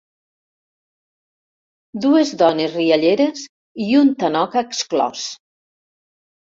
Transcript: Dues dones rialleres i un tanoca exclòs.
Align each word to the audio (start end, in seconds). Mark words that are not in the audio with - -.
Dues 2.07 2.33
dones 2.41 2.75
rialleres 2.81 3.47
i 3.91 3.93
un 4.03 4.13
tanoca 4.27 4.69
exclòs. 4.69 5.33